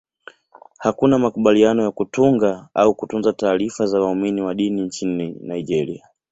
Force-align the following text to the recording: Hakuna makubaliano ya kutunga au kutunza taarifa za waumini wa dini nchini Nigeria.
Hakuna 0.77 1.19
makubaliano 1.19 1.83
ya 1.83 1.91
kutunga 1.91 2.67
au 2.73 2.95
kutunza 2.95 3.33
taarifa 3.33 3.85
za 3.85 4.01
waumini 4.01 4.41
wa 4.41 4.55
dini 4.55 4.81
nchini 4.81 5.35
Nigeria. 5.41 6.07